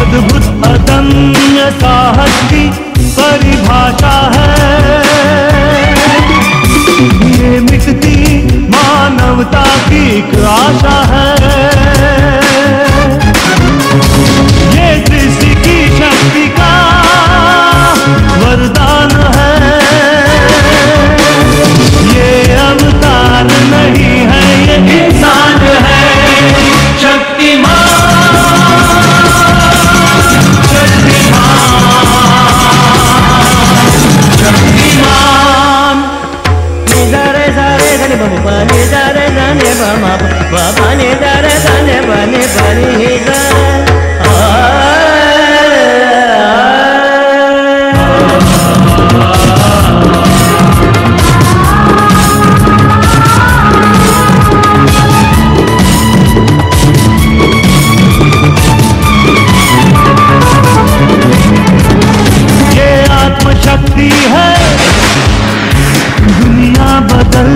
अद्भुत 0.00 0.66
अदम्य 0.66 1.70
साहस 1.80 2.36
की 2.50 2.64
परिभाषा 3.16 4.14
है। 4.34 4.50
ये 7.30 7.60
मिटती 7.60 8.16
मानवता 8.68 9.64
की 9.88 10.04
आशा 10.46 10.98
है। 11.12 11.59
మ 40.02 40.06
ప 40.52 40.54
పని 40.78 41.10
దర 41.22 41.46
ధని 41.64 41.98
పని 42.08 42.42
పని 42.54 42.90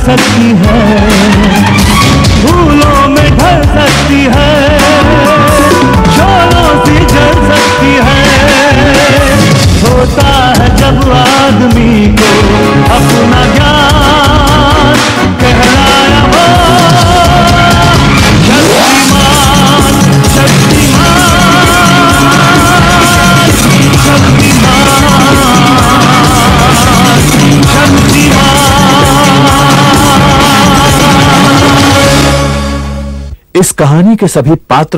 सकती 0.00 0.54
है 0.60 1.87
भूलों 2.42 3.08
में 3.14 3.28
ढल 3.38 3.62
इस 33.58 33.70
कहानी 33.78 34.14
के 34.16 34.28
सभी 34.28 34.54
पात्र 34.70 34.96